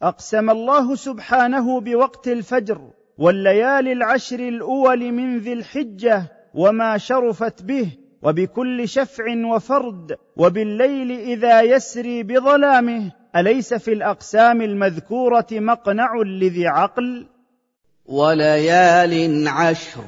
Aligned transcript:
أقسم 0.02 0.49
الله 0.49 0.96
سبحانه 0.96 1.81
بوقت 1.81 2.28
الفجر 2.28 2.81
والليالي 3.18 3.91
العشر 3.91 4.39
الأول 4.39 5.12
من 5.12 5.37
ذي 5.37 5.53
الحجة 5.53 6.24
وما 6.56 6.97
شرفت 6.97 7.63
به 7.63 7.92
وبكل 8.24 8.87
شفع 8.90 9.24
وفرد 9.56 10.15
وبالليل 10.37 11.12
إذا 11.12 11.62
يسري 11.62 12.24
بظلامه 12.24 13.12
أليس 13.35 13.74
في 13.74 13.94
الأقسام 13.94 14.62
المذكورة 14.62 15.47
مقنع 15.51 16.16
لذي 16.26 16.67
عقل؟ 16.67 17.34
وليال 18.05 19.48
عشر. 19.48 20.03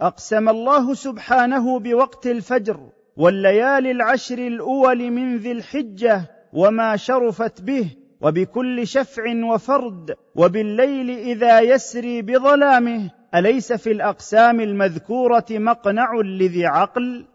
أقسم 0.00 0.48
الله 0.48 0.94
سبحانه 0.94 1.78
بوقت 1.78 2.26
الفجر 2.26 2.80
والليالي 3.16 3.90
العشر 3.90 4.38
الأول 4.38 5.10
من 5.10 5.36
ذي 5.36 5.52
الحجة 5.52 6.30
وما 6.52 6.96
شرفت 6.96 7.60
به 7.60 7.90
وبكل 8.20 8.86
شفع 8.86 9.22
وفرد 9.44 10.16
وبالليل 10.34 11.10
إذا 11.10 11.60
يسري 11.60 12.22
بظلامه 12.22 13.10
أليس 13.34 13.72
في 13.72 13.92
الأقسام 13.92 14.60
المذكورة 14.60 15.46
مقنع 15.50 16.14
لذي 16.14 16.66
عقل؟ 16.66 17.26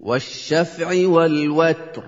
والشفع 0.00 1.08
والوتر. 1.08 2.04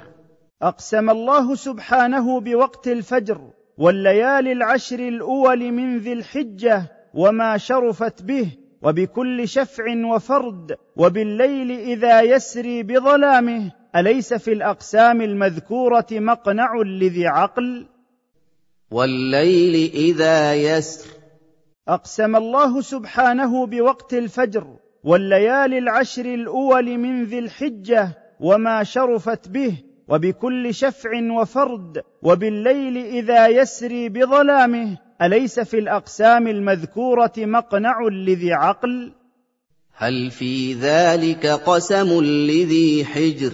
أقسم 0.63 1.11
الله 1.11 1.55
سبحانه 1.55 2.41
بوقت 2.41 2.89
الفجر 2.89 3.51
والليالي 3.79 4.53
العشر 4.53 4.99
الأول 4.99 5.73
من 5.73 5.99
ذي 5.99 6.13
الحجة 6.13 6.83
وما 7.15 7.57
شرفت 7.57 8.23
به 8.23 8.53
وبكل 8.83 9.49
شفع 9.49 9.85
وفرد 10.15 10.77
وبالليل 10.97 11.71
إذا 11.71 12.21
يسري 12.21 12.83
بظلامه 12.83 13.73
أليس 13.97 14.35
في 14.35 14.53
الأقسام 14.53 15.21
المذكورة 15.21 16.07
مقنع 16.13 16.75
لذي 16.87 17.27
عقل؟ 17.27 17.87
والليل 18.91 19.91
إذا 19.95 20.55
يسر. 20.55 21.11
أقسم 21.89 22.37
الله 22.37 22.81
سبحانه 22.81 23.67
بوقت 23.67 24.15
الفجر 24.15 24.77
والليالي 25.05 25.79
العشر 25.79 26.25
الأول 26.25 26.99
من 26.99 27.25
ذي 27.25 27.39
الحجة 27.39 28.09
وما 28.41 28.83
شرفت 28.83 29.49
به 29.49 29.77
وبكل 30.09 30.75
شفع 30.75 31.11
وفرد 31.33 32.03
وبالليل 32.23 32.97
إذا 32.97 33.49
يسري 33.49 34.09
بظلامه 34.09 34.99
أليس 35.23 35.61
في 35.61 35.79
الأقسام 35.79 36.49
المذكورة 36.49 37.33
مقنع 37.39 38.03
لذي 38.09 38.53
عقل؟ 38.53 39.13
هل 39.97 40.31
في 40.31 40.75
ذلك 40.75 41.47
قسم 41.47 42.25
لذي 42.25 43.05
حجر؟ 43.05 43.53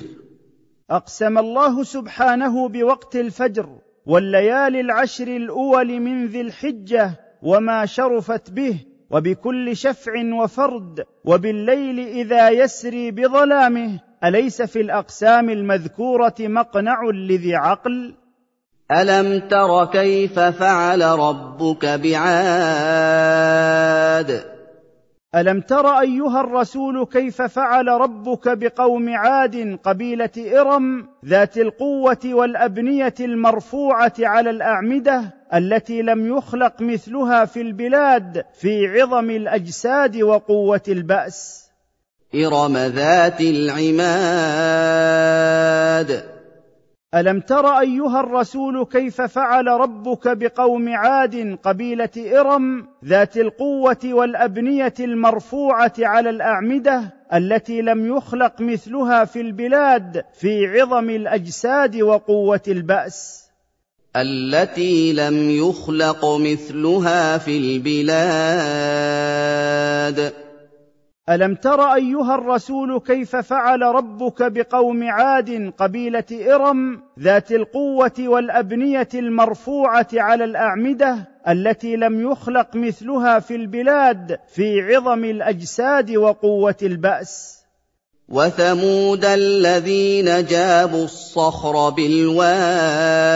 أقسم 0.90 1.38
الله 1.38 1.82
سبحانه 1.82 2.68
بوقت 2.68 3.16
الفجر 3.16 3.78
والليالي 4.06 4.80
العشر 4.80 5.36
الأول 5.36 6.00
من 6.00 6.26
ذي 6.26 6.40
الحجة 6.40 7.20
وما 7.42 7.86
شرفت 7.86 8.50
به 8.50 8.80
وبكل 9.10 9.76
شفع 9.76 10.12
وفرد 10.42 11.04
وبالليل 11.24 11.98
إذا 11.98 12.50
يسري 12.50 13.10
بظلامه 13.10 14.00
أليس 14.24 14.62
في 14.62 14.80
الأقسام 14.80 15.50
المذكورة 15.50 16.34
مقنع 16.40 17.04
لذي 17.04 17.54
عقل؟ 17.54 18.14
ألم 18.92 19.48
تر 19.48 19.84
كيف 19.84 20.38
فعل 20.40 21.02
ربك 21.02 21.86
بعاد؟ 21.86 22.98
ألم 25.34 25.60
تر 25.60 26.00
أيها 26.00 26.40
الرسول 26.40 27.06
كيف 27.06 27.42
فعل 27.42 27.88
ربك 27.88 28.58
بقوم 28.58 29.16
عاد 29.16 29.78
قبيلة 29.84 30.60
إرم 30.60 31.08
ذات 31.24 31.58
القوة 31.58 32.18
والأبنية 32.24 33.14
المرفوعة 33.20 34.12
على 34.18 34.50
الأعمدة 34.50 35.34
التي 35.54 36.02
لم 36.02 36.36
يخلق 36.36 36.80
مثلها 36.80 37.44
في 37.44 37.60
البلاد 37.60 38.44
في 38.60 38.86
عظم 38.86 39.30
الأجساد 39.30 40.22
وقوة 40.22 40.82
البأس؟ 40.88 41.68
إرم 42.34 42.76
ذات 42.76 43.40
العماد. 43.40 43.98
ألم 47.14 47.40
تر 47.40 47.78
أيها 47.80 48.20
الرسول 48.20 48.84
كيف 48.84 49.20
فعل 49.20 49.66
ربك 49.66 50.28
بقوم 50.36 50.88
عاد 50.88 51.58
قبيلة 51.62 52.40
إرم 52.40 52.86
ذات 53.04 53.36
القوة 53.36 53.98
والأبنية 54.04 54.94
المرفوعة 55.00 55.92
على 55.98 56.30
الأعمدة 56.30 57.14
التي 57.34 57.82
لم 57.82 58.16
يخلق 58.16 58.60
مثلها 58.60 59.24
في 59.24 59.40
البلاد 59.40 60.24
في 60.40 60.66
عظم 60.66 61.10
الأجساد 61.10 62.02
وقوة 62.02 62.62
البأس؟ 62.68 63.48
التي 64.16 65.12
لم 65.12 65.50
يخلق 65.50 66.24
مثلها 66.24 67.38
في 67.38 67.58
البلاد. 67.58 68.28
ألم 71.28 71.54
تر 71.54 71.94
أيها 71.94 72.34
الرسول 72.34 73.00
كيف 73.00 73.36
فعل 73.36 73.82
ربك 73.82 74.52
بقوم 74.52 75.10
عاد 75.10 75.72
قبيلة 75.78 76.54
إرم 76.54 77.02
ذات 77.20 77.52
القوة 77.52 78.12
والأبنية 78.18 79.08
المرفوعة 79.14 80.08
على 80.14 80.44
الأعمدة 80.44 81.28
التي 81.48 81.96
لم 81.96 82.30
يخلق 82.30 82.68
مثلها 82.74 83.38
في 83.38 83.54
البلاد 83.54 84.38
في 84.54 84.80
عظم 84.80 85.24
الأجساد 85.24 86.16
وقوة 86.16 86.76
البأس؟ 86.82 87.58
وثمود 88.28 89.24
الذين 89.24 90.46
جابوا 90.46 91.04
الصخر 91.04 91.90
بالواد. 91.90 93.28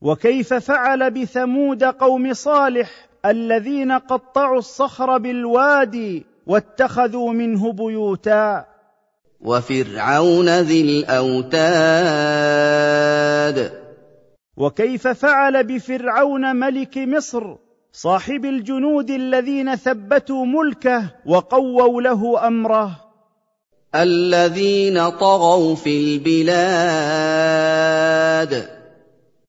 وكيف 0.00 0.54
فعل 0.54 1.10
بثمود 1.10 1.84
قوم 1.84 2.32
صالح 2.34 3.05
الذين 3.30 3.92
قطعوا 3.92 4.58
الصخر 4.58 5.18
بالوادي 5.18 6.26
واتخذوا 6.46 7.32
منه 7.32 7.72
بيوتا. 7.72 8.64
وفرعون 9.40 10.48
ذي 10.48 10.80
الأوتاد. 10.80 11.56
وكيف 14.56 15.08
فعل 15.08 15.64
بفرعون 15.64 16.56
ملك 16.56 16.98
مصر 16.98 17.56
صاحب 17.92 18.44
الجنود 18.44 19.10
الذين 19.10 19.76
ثبتوا 19.76 20.46
ملكه 20.46 21.10
وقووا 21.26 22.02
له 22.02 22.46
أمره؟ 22.46 22.90
الذين 23.94 25.10
طغوا 25.10 25.74
في 25.74 26.00
البلاد. 26.00 26.76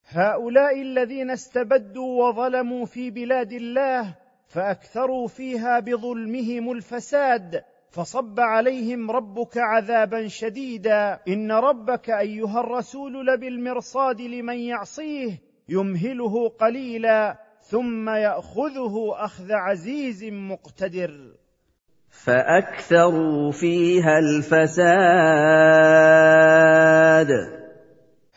هؤلاء 0.09 0.81
الذين 0.81 1.31
استبدوا 1.31 2.23
وظلموا 2.23 2.85
في 2.85 3.11
بلاد 3.11 3.51
الله 3.51 4.15
فأكثروا 4.47 5.27
فيها 5.27 5.79
بظلمهم 5.79 6.71
الفساد 6.71 7.63
فصب 7.91 8.39
عليهم 8.39 9.11
ربك 9.11 9.57
عذابا 9.57 10.27
شديدا. 10.27 11.19
إن 11.27 11.51
ربك 11.51 12.09
أيها 12.09 12.59
الرسول 12.59 13.27
لبالمرصاد 13.27 14.21
لمن 14.21 14.59
يعصيه 14.59 15.41
يمهله 15.69 16.49
قليلا 16.49 17.37
ثم 17.61 18.09
يأخذه 18.09 19.13
أخذ 19.15 19.51
عزيز 19.51 20.23
مقتدر. 20.23 21.33
فأكثروا 22.09 23.51
فيها 23.51 24.19
الفساد. 24.19 24.87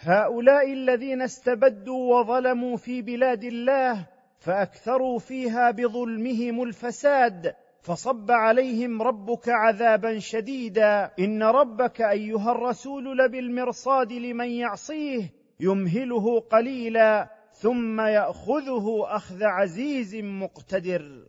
هؤلاء 0.02 0.72
الذين 0.72 1.22
استبدوا 1.22 2.14
وظلموا 2.14 2.76
في 2.76 3.02
بلاد 3.02 3.44
الله 3.44 4.06
فأكثروا 4.38 5.18
فيها 5.18 5.70
بظلمهم 5.70 6.62
الفساد 6.62 7.54
فصب 7.82 8.30
عليهم 8.30 9.02
ربك 9.02 9.48
عذابا 9.48 10.18
شديدا. 10.18 11.10
إن 11.18 11.42
ربك 11.42 12.00
أيها 12.00 12.52
الرسول 12.52 13.18
لبالمرصاد 13.18 14.12
لمن 14.12 14.50
يعصيه 14.50 15.32
يمهله 15.60 16.40
قليلا 16.40 17.30
ثم 17.54 18.00
يأخذه 18.00 19.04
أخذ 19.04 19.42
عزيز 19.42 20.14
مقتدر. 20.14 21.22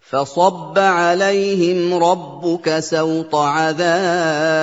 فصب 0.00 0.78
عليهم 0.78 1.94
ربك 1.94 2.78
سوط 2.78 3.34
عذاب. 3.34 4.56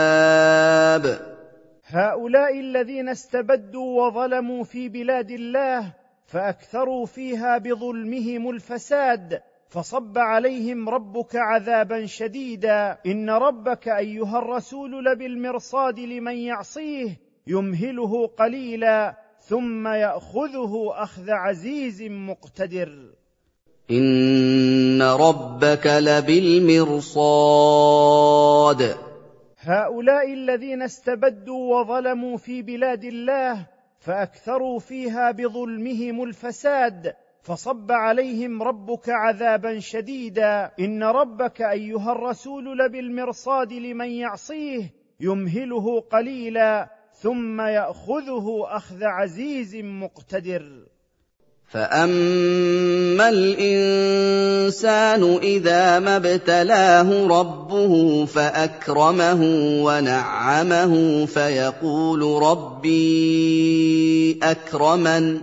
هؤلاء 1.93 2.59
الذين 2.59 3.09
استبدوا 3.09 4.01
وظلموا 4.01 4.63
في 4.63 4.89
بلاد 4.89 5.31
الله 5.31 5.93
فأكثروا 6.25 7.05
فيها 7.05 7.57
بظلمهم 7.57 8.49
الفساد 8.49 9.41
فصب 9.69 10.17
عليهم 10.17 10.89
ربك 10.89 11.35
عذابا 11.35 12.05
شديدا. 12.05 12.97
إن 13.05 13.29
ربك 13.29 13.87
أيها 13.87 14.39
الرسول 14.39 15.05
لبالمرصاد 15.05 15.99
لمن 15.99 16.37
يعصيه 16.37 17.19
يمهله 17.47 18.27
قليلا 18.27 19.17
ثم 19.41 19.87
يأخذه 19.87 20.91
أخذ 20.93 21.29
عزيز 21.29 22.01
مقتدر. 22.01 23.09
إن 23.91 25.01
ربك 25.01 25.87
لبالمرصاد. 25.87 27.03
هؤلاء 29.65 30.33
الذين 30.33 30.81
استبدوا 30.81 31.75
وظلموا 31.75 32.37
في 32.37 32.61
بلاد 32.61 33.03
الله 33.03 33.67
فأكثروا 33.99 34.79
فيها 34.79 35.31
بظلمهم 35.31 36.23
الفساد 36.23 37.15
فصب 37.41 37.91
عليهم 37.91 38.63
ربك 38.63 39.09
عذابا 39.09 39.79
شديدا. 39.79 40.71
إن 40.79 41.03
ربك 41.03 41.61
أيها 41.61 42.11
الرسول 42.11 42.77
لبالمرصاد 42.77 43.73
لمن 43.73 44.09
يعصيه 44.09 44.93
يمهله 45.19 45.99
قليلا 45.99 46.89
ثم 47.13 47.61
يأخذه 47.61 48.65
أخذ 48.67 49.03
عزيز 49.03 49.75
مقتدر. 49.75 50.92
فاما 51.73 53.29
الانسان 53.29 55.23
اذا 55.43 55.99
ما 55.99 56.15
ابتلاه 56.17 57.27
ربه 57.27 58.25
فاكرمه 58.25 59.41
ونعمه 59.85 61.25
فيقول 61.25 62.43
ربي 62.43 64.39
اكرمن 64.43 65.41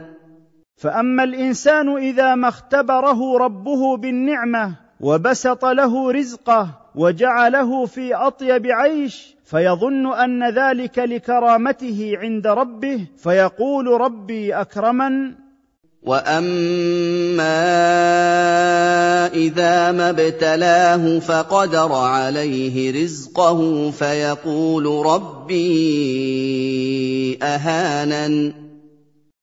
فاما 0.77 1.25
الانسان 1.25 1.97
اذا 1.97 2.35
ما 2.35 2.49
اختبره 2.49 3.39
ربه 3.39 3.97
بالنعمه 3.97 4.75
وبسط 5.01 5.65
له 5.65 6.13
رزقه 6.13 6.69
وجعله 6.95 7.87
في 7.87 8.15
اطيب 8.15 8.67
عيش 8.67 9.37
فيظن 9.45 10.13
ان 10.13 10.55
ذلك 10.55 10.99
لكرامته 10.99 12.13
عند 12.17 12.47
ربه 12.47 13.07
فيقول 13.17 13.87
ربي 13.87 14.55
اكرمن 14.55 15.50
واما 16.03 17.57
اذا 19.27 19.93
ما 19.93 20.11
ابتلاه 20.11 21.19
فقدر 21.19 21.93
عليه 21.93 23.03
رزقه 23.05 23.91
فيقول 23.91 25.07
ربي 25.07 25.59
اهانن 27.43 28.53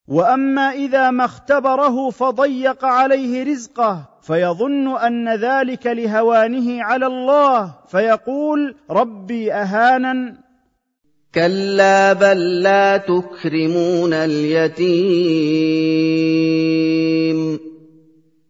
واما 0.07 0.71
اذا 0.71 1.11
ما 1.11 1.25
اختبره 1.25 2.09
فضيق 2.09 2.85
عليه 2.85 3.43
رزقه 3.43 4.03
فيظن 4.21 4.97
ان 4.97 5.35
ذلك 5.35 5.87
لهوانه 5.87 6.83
على 6.83 7.05
الله 7.05 7.73
فيقول 7.87 8.75
ربي 8.89 9.53
اهانن 9.53 10.46
كلا 11.37 12.13
بل 12.13 12.61
لا 12.61 12.97
تكرمون 12.97 14.13
اليتيم. 14.13 14.97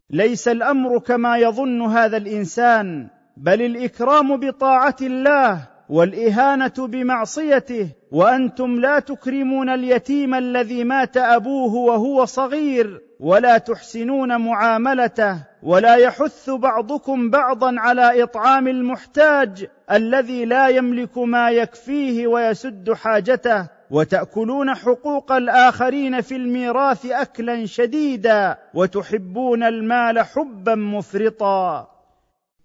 ليس 0.10 0.48
الأمر 0.48 1.00
كما 1.00 1.38
يظن 1.38 1.82
هذا 1.82 2.18
الإنسان 2.18 3.08
بل 3.38 3.62
الإكرام 3.62 4.38
بطاعة 4.38 4.96
الله 5.02 5.68
والإهانة 5.90 6.74
بمعصيته 6.78 7.90
وأنتم 8.12 8.80
لا 8.80 9.00
تكرمون 9.00 9.70
اليتيم 9.70 10.36
الذي 10.36 10.84
مات 10.84 11.18
أبوه 11.18 11.76
وهو 11.76 12.26
صغير. 12.26 13.07
ولا 13.20 13.58
تحسنون 13.58 14.42
معاملته 14.42 15.38
ولا 15.64 15.96
يحث 15.96 16.50
بعضكم 16.50 17.30
بعضا 17.30 17.76
على 17.78 18.24
إطعام 18.24 18.68
المحتاج 18.68 19.68
الذي 19.92 20.46
لا 20.46 20.68
يملك 20.68 21.18
ما 21.18 21.52
يكفيه 21.52 22.28
ويسد 22.28 22.94
حاجته. 22.94 23.78
وتأكلون 23.92 24.76
حقوق 24.76 25.32
الآخرين 25.32 26.22
في 26.22 26.36
الميراث 26.36 27.06
اكلا 27.06 27.66
شديدا 27.66 28.58
وتحبون 28.74 29.64
المال 29.64 30.20
حبا 30.20 30.76
مفرطا. 30.76 31.88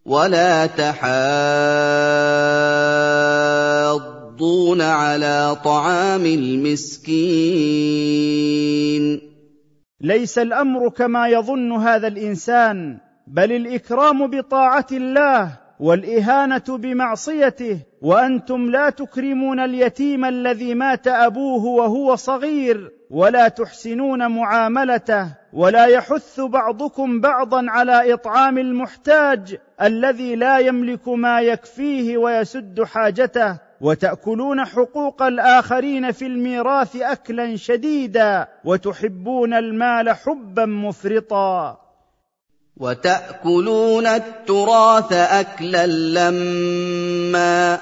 ولا 0.05 0.67
تحاضون 0.67 1.13
على 4.81 5.57
طعام 5.65 6.27
المسكين. 6.27 7.73
ليس 10.03 10.39
الأمر 10.39 10.89
كما 10.89 11.29
يظن 11.29 11.73
هذا 11.73 12.09
الإنسان 12.09 12.99
بل 13.27 13.53
الإكرام 13.53 14.27
بطاعة 14.27 14.87
الله 14.93 15.59
والإهانة 15.81 16.65
بمعصيته 16.69 17.79
وأنتم 18.03 18.71
لا 18.71 18.91
تكرمون 18.91 19.61
اليتيم 19.61 20.25
الذي 20.25 20.75
مات 20.75 21.09
أبوه 21.09 21.65
وهو 21.65 22.17
صغير 22.17 22.91
ولا 23.11 23.49
تحسنون 23.49 24.31
معاملته 24.31 25.27
ولا 25.53 25.87
يحث 25.87 26.41
بعضكم 26.41 27.21
بعضا 27.21 27.67
على 27.69 28.15
إطعام 28.15 28.59
المحتاج 28.59 29.57
الذي 29.83 30.35
لا 30.35 30.59
يملك 30.59 31.09
ما 31.09 31.41
يكفيه 31.41 32.17
ويسد 32.17 32.83
حاجته. 32.83 33.59
وتأكلون 33.83 34.65
حقوق 34.65 35.23
الآخرين 35.23 36.13
في 36.13 36.27
الميراث 36.27 36.97
اكلا 36.97 37.57
شديدا 37.57 38.49
وتحبون 38.65 39.55
المال 39.55 40.11
حبا 40.11 40.67
مفرطا. 40.67 41.79
وتأكلون 42.77 44.07
التراث 44.07 45.13
اكلا 45.13 45.87
لما 45.87 47.79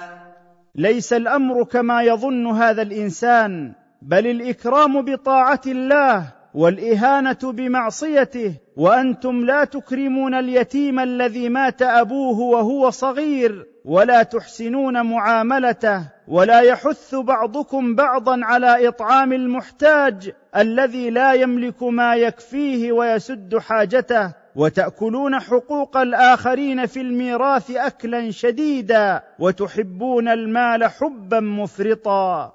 ليس 0.75 1.12
الأمر 1.12 1.64
كما 1.64 2.03
يظن 2.03 2.46
هذا 2.46 2.82
الإنسان 2.82 3.73
بل 4.03 4.26
الإكرام 4.26 5.03
بطاعة 5.03 5.61
الله 5.67 6.32
والإهانة 6.55 7.38
بمعصيته. 7.43 8.55
وأنتم 8.76 9.44
لا 9.44 9.64
تكرمون 9.64 10.35
اليتيم 10.35 11.00
الذي 11.00 11.49
مات 11.49 11.82
أبوه 11.82 12.41
وهو 12.41 12.91
صغير 12.91 13.69
ولا 13.85 14.23
تحسنون 14.23 15.06
معاملته 15.06 16.05
ولا 16.29 16.61
يحث 16.61 17.15
بعضكم 17.15 17.94
بعضا 17.94 18.41
على 18.43 18.88
إطعام 18.88 19.32
المحتاج 19.32 20.32
الذي 20.56 21.11
لا 21.11 21.32
يملك 21.32 21.82
ما 21.82 22.15
يكفيه 22.15 22.93
ويسد 22.93 23.59
حاجته. 23.59 24.32
وتأكلون 24.56 25.41
حقوق 25.41 25.97
الآخرين 25.97 26.87
في 26.87 27.00
الميراث 27.00 27.71
اكلا 27.71 28.31
شديدا 28.31 29.23
وتحبون 29.38 30.29
المال 30.29 30.85
حبا 30.85 31.41
مفرطا. 31.41 32.53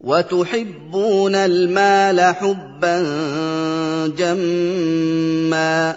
وتحبون 0.00 1.34
المال 1.34 2.20
حبا 2.20 3.02
جما. 4.16 5.96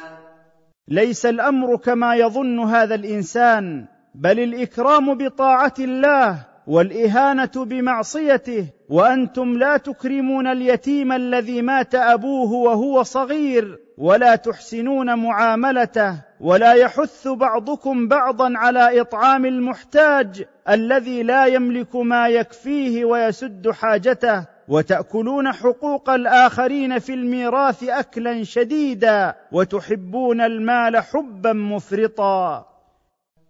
ليس 0.88 1.26
الأمر 1.26 1.78
كما 1.78 2.16
يظن 2.16 2.60
هذا 2.60 2.96
الإنسان. 2.96 3.86
بل 4.16 4.40
الإكرام 4.40 5.18
بطاعة 5.18 5.74
الله 5.80 6.46
والإهانة 6.68 7.52
بمعصيته 7.56 8.68
وأنتم 8.90 9.58
لا 9.58 9.78
تكرمون 9.78 10.48
اليتيم 10.48 11.12
الذي 11.12 11.62
مات 11.62 11.96
أبوه 11.96 12.52
وهو 12.52 13.04
صغير 13.04 13.80
ولا 13.98 14.36
تحسنون 14.36 15.20
معاملته 15.20 16.22
ولا 16.40 16.74
يحث 16.74 17.28
بعضكم 17.28 18.08
بعضا 18.08 18.58
على 18.58 19.02
إطعام 19.02 19.46
المحتاج 19.46 20.46
الذي 20.70 21.24
لا 21.24 21.46
يملك 21.46 21.96
ما 21.96 22.28
يكفيه 22.28 23.06
ويسد 23.06 23.72
حاجته 23.72 24.46
وتأكلون 24.68 25.52
حقوق 25.52 26.10
الآخرين 26.10 27.00
في 27.00 27.14
الميراث 27.14 27.84
اكلا 27.84 28.44
شديدا 28.44 29.36
وتحبون 29.52 30.42
المال 30.42 30.98
حبا 30.98 31.54
مفرطا. 31.54 32.73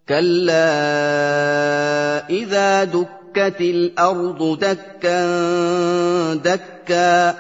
كلا 0.10 0.70
اذا 2.30 2.84
دكت 2.84 3.62
الأرض 3.62 4.60
دكا 4.60 6.34
دكا. 6.34 7.36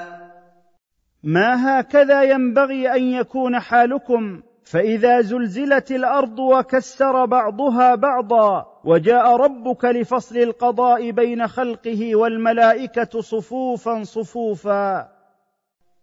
ما 1.24 1.79
هكذا 1.79 2.24
ينبغي 2.24 2.91
ان 2.91 3.03
يكون 3.03 3.60
حالكم؟ 3.60 4.41
فاذا 4.63 5.22
زلزلت 5.22 5.91
الأرض 5.91 6.39
وكسر 6.39 7.25
بعضها 7.25 7.96
بعضا 7.96 8.65
وجاء 8.84 9.36
ربك 9.36 9.86
لفصل 9.86 10.38
القضاء 10.38 11.12
بين 11.12 11.48
خلقه 11.48 12.15
والملائكه 12.15 13.22
صفوفا 13.22 14.03
صفوفا. 14.03 15.12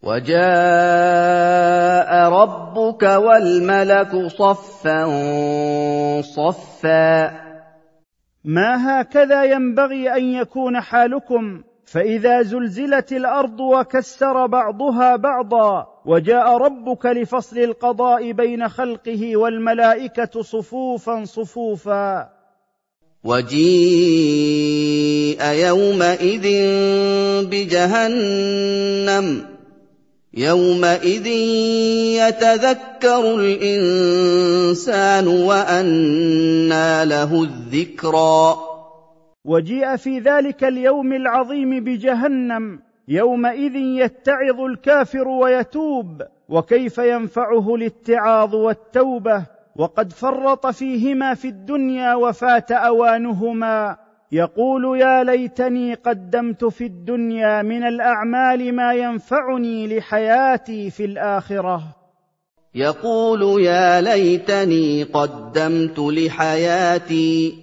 وجاء 0.03 0.41
ربك 2.33 3.03
والملك 3.03 4.27
صفا 4.27 5.05
صفا. 6.21 7.31
ما 8.45 9.01
هكذا 9.01 9.45
ينبغي 9.45 10.17
أن 10.17 10.25
يكون 10.25 10.81
حالكم؟ 10.81 11.63
فإذا 11.85 12.43
زلزلت 12.43 13.13
الأرض 13.13 13.61
وكسر 13.61 14.47
بعضها 14.47 15.17
بعضا 15.17 15.87
وجاء 16.07 16.57
ربك 16.57 17.07
لفصل 17.07 17.59
القضاء 17.59 18.33
بين 18.33 18.69
خلقه 18.69 19.37
والملائكة 19.37 20.43
صفوفا 20.43 21.25
صفوفا. 21.25 22.29
وجيء 23.25 24.25
يومئذ 25.45 26.47
بجهنم. 27.51 29.50
يومئذ 30.35 31.27
يتذكر 32.27 33.35
الانسان 33.35 35.27
وانى 35.27 37.05
له 37.05 37.43
الذكرى. 37.43 38.57
وجيء 39.45 39.97
في 39.97 40.19
ذلك 40.19 40.65
اليوم 40.65 41.13
العظيم 41.13 41.85
بجهنم 41.85 42.81
يومئذ 43.09 43.77
يتعظ 43.77 44.61
الكافر 44.61 45.29
ويتوب 45.29 46.23
وكيف 46.49 46.99
ينفعه 46.99 47.75
الاتعاظ 47.75 48.55
والتوبه 48.55 49.47
وقد 49.77 50.13
فرط 50.13 50.67
فيهما 50.67 51.35
في 51.35 51.49
الدنيا 51.49 52.15
وفات 52.15 52.73
اوانهما. 52.73 53.97
يقول 54.33 55.01
يا 55.01 55.25
ليتني 55.25 55.95
قدمت 55.95 56.65
في 56.65 56.85
الدنيا 56.85 57.63
من 57.63 57.87
الأعمال 57.87 58.75
ما 58.75 58.95
ينفعني 58.95 59.99
لحياتي 59.99 60.91
في 60.91 61.05
الآخرة. 61.05 61.83
يقول 62.75 63.63
يا 63.63 64.01
ليتني 64.01 65.03
قدمت 65.03 65.99
لحياتي. 65.99 67.55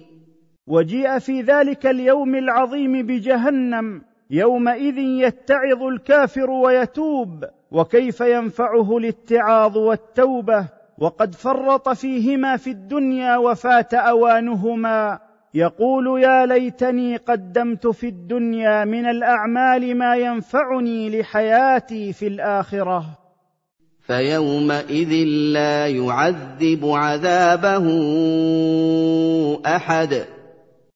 وجيء 0.66 1.18
في 1.18 1.40
ذلك 1.40 1.86
اليوم 1.86 2.34
العظيم 2.34 3.06
بجهنم 3.06 4.02
يومئذ 4.30 4.98
يتعظ 4.98 5.82
الكافر 5.82 6.50
ويتوب 6.50 7.44
وكيف 7.70 8.20
ينفعه 8.20 8.98
الاتعاظ 8.98 9.78
والتوبة؟ 9.78 10.66
وقد 10.98 11.34
فرط 11.34 11.88
فيهما 11.88 12.56
في 12.56 12.70
الدنيا 12.70 13.36
وفات 13.36 13.94
أوانهما. 13.94 15.27
يقول 15.54 16.22
يا 16.22 16.46
ليتني 16.46 17.16
قدمت 17.16 17.86
في 17.86 18.08
الدنيا 18.08 18.84
من 18.84 19.06
الأعمال 19.06 19.98
ما 19.98 20.16
ينفعني 20.16 21.20
لحياتي 21.20 22.12
في 22.12 22.26
الآخرة. 22.26 23.04
فيومئذ 24.06 25.12
لا 25.52 25.86
يعذب 25.86 26.84
عذابه 26.84 27.86
أحد. 29.66 30.24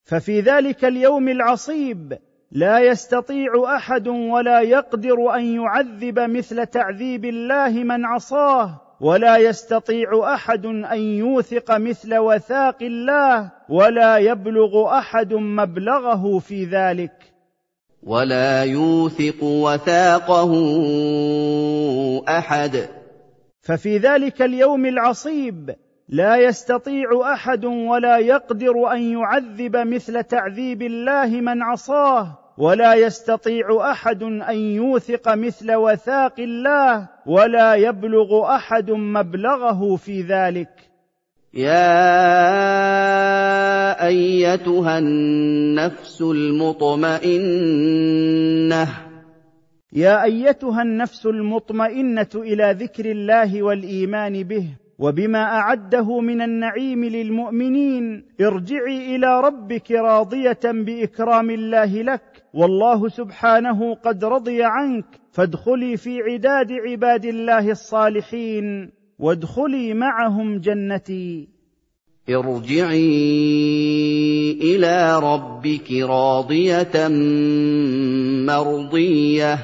ففي 0.04 0.40
ذلك 0.40 0.84
اليوم 0.84 1.28
العصيب 1.28 2.18
لا 2.52 2.78
يستطيع 2.78 3.76
أحد 3.76 4.08
ولا 4.08 4.60
يقدر 4.60 5.34
أن 5.34 5.44
يعذب 5.44 6.18
مثل 6.18 6.66
تعذيب 6.66 7.24
الله 7.24 7.70
من 7.70 8.04
عصاه. 8.04 8.80
ولا 9.02 9.36
يستطيع 9.36 10.34
أحد 10.34 10.66
أن 10.66 10.98
يوثق 10.98 11.76
مثل 11.76 12.16
وثاق 12.16 12.82
الله 12.82 13.50
ولا 13.68 14.16
يبلغ 14.18 14.98
أحد 14.98 15.34
مبلغه 15.34 16.38
في 16.38 16.64
ذلك. 16.64 17.12
ولا 18.02 18.64
يوثق 18.64 19.42
وثاقه 19.42 20.52
أحد. 22.28 22.88
ففي 23.60 23.98
ذلك 23.98 24.42
اليوم 24.42 24.86
العصيب 24.86 25.74
لا 26.08 26.36
يستطيع 26.36 27.32
أحد 27.32 27.64
ولا 27.64 28.18
يقدر 28.18 28.92
أن 28.92 29.02
يعذب 29.02 29.76
مثل 29.76 30.22
تعذيب 30.22 30.82
الله 30.82 31.26
من 31.26 31.62
عصاه. 31.62 32.41
ولا 32.58 32.94
يستطيع 32.94 33.90
أحد 33.90 34.22
أن 34.22 34.56
يوثق 34.56 35.34
مثل 35.34 35.74
وثاق 35.74 36.40
الله 36.40 37.08
ولا 37.26 37.74
يبلغ 37.74 38.54
أحد 38.54 38.90
مبلغه 38.90 39.96
في 39.96 40.22
ذلك. 40.22 40.68
يا 41.54 41.92
أيتها 44.06 44.98
النفس 44.98 46.22
المطمئنة. 46.22 47.28
يا 49.92 50.24
أيتها 50.24 50.82
النفس 50.82 51.26
المطمئنة 51.26 52.28
إلى 52.34 52.76
ذكر 52.78 53.10
الله 53.10 53.62
والإيمان 53.62 54.42
به 54.42 54.68
وبما 54.98 55.38
أعده 55.38 56.20
من 56.20 56.42
النعيم 56.42 57.04
للمؤمنين 57.04 58.24
ارجعي 58.40 59.16
إلى 59.16 59.40
ربك 59.40 59.90
راضية 59.90 60.60
بإكرام 60.64 61.50
الله 61.50 62.02
لك. 62.02 62.31
والله 62.54 63.08
سبحانه 63.08 63.94
قد 63.94 64.24
رضي 64.24 64.62
عنك 64.62 65.04
فادخلي 65.32 65.96
في 65.96 66.20
عداد 66.20 66.72
عباد 66.72 67.24
الله 67.24 67.70
الصالحين 67.70 68.90
وادخلي 69.18 69.94
معهم 69.94 70.58
جنتي. 70.58 71.48
ارجعي 72.28 72.98
إلى 74.62 75.20
ربك 75.20 75.92
راضية 75.92 77.08
مرضية. 78.46 79.58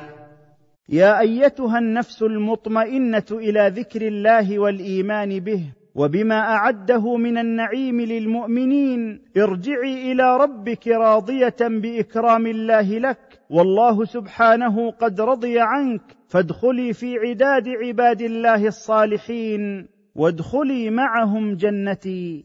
يا 0.88 1.20
أيتها 1.20 1.78
النفس 1.78 2.22
المطمئنة 2.22 3.24
إلى 3.30 3.72
ذكر 3.76 4.06
الله 4.06 4.58
والإيمان 4.58 5.40
به 5.40 5.64
وبما 5.98 6.34
أعده 6.34 7.16
من 7.16 7.38
النعيم 7.38 8.00
للمؤمنين 8.00 9.20
ارجعي 9.36 10.12
إلى 10.12 10.36
ربك 10.36 10.88
راضية 10.88 11.56
بإكرام 11.60 12.46
الله 12.46 12.98
لك. 12.98 13.40
والله 13.50 14.04
سبحانه 14.04 14.90
قد 14.90 15.20
رضي 15.20 15.60
عنك. 15.60 16.00
فادخلي 16.28 16.92
في 16.92 17.16
عداد 17.18 17.68
عباد 17.68 18.22
الله 18.22 18.66
الصالحين. 18.66 19.88
وادخلي 20.14 20.90
معهم 20.90 21.54
جنتي. 21.54 22.44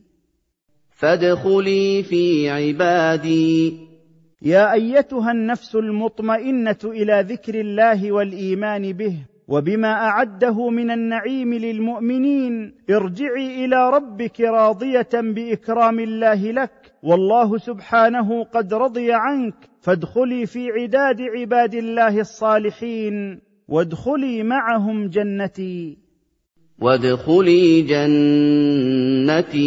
فادخلي 0.89 2.03
في 2.03 2.49
عبادي. 2.49 3.77
يا 4.41 4.73
أيتها 4.73 5.31
النفس 5.31 5.75
المطمئنة 5.75 6.77
إلى 6.83 7.25
ذكر 7.29 7.59
الله 7.59 8.11
والإيمان 8.11 8.93
به. 8.93 9.32
وبما 9.47 9.87
أعده 9.87 10.69
من 10.69 10.91
النعيم 10.91 11.53
للمؤمنين 11.53 12.73
ارجعي 12.89 13.65
إلى 13.65 13.89
ربك 13.89 14.41
راضية 14.41 15.09
بإكرام 15.13 15.99
الله 15.99 16.51
لك. 16.51 16.71
والله 17.03 17.57
سبحانه 17.57 18.43
قد 18.43 18.73
رضي 18.73 19.13
عنك. 19.13 19.53
فادخلي 19.81 20.45
في 20.45 20.71
عداد 20.71 21.21
عباد 21.21 21.73
الله 21.73 22.19
الصالحين. 22.19 23.39
وادخلي 23.67 24.43
معهم 24.43 25.07
جنتي. 25.07 25.97
وادخلي 26.81 27.81
جنتي. 27.81 29.63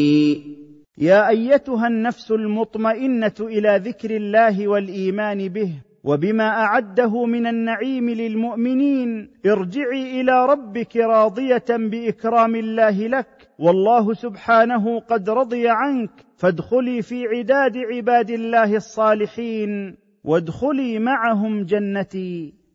يا 0.99 1.29
أيتها 1.29 1.87
النفس 1.87 2.33
المطمئنة 2.33 3.35
إلى 3.41 3.81
ذكر 3.85 4.17
الله 4.17 4.69
والإيمان 4.69 5.49
به. 5.49 5.73
وبما 6.07 6.49
أعده 6.49 7.25
من 7.25 7.47
النعيم 7.47 8.11
للمؤمنين 8.11 9.31
ارجعي 9.47 10.21
إلى 10.21 10.47
ربك 10.47 10.97
راضية 10.97 11.65
بإكرام 11.71 12.57
الله 12.57 13.09
لك. 13.09 13.49
والله 13.59 14.15
سبحانه 14.15 15.01
قد 15.01 15.31
رضي 15.31 15.69
عنك. 15.69 16.11
فادخلي 16.37 17.03
في 17.03 17.27
عداد 17.27 17.77
عباد 17.77 18.31
الله 18.31 18.77
الصالحين 18.77 19.97
وادخلي 20.25 20.99
معهم 20.99 21.65
جنتي. 21.65 22.66